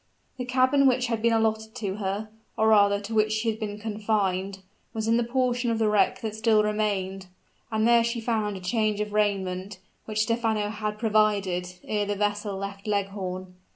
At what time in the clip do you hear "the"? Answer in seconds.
0.39-0.45, 5.17-5.23, 5.77-5.87, 12.07-12.15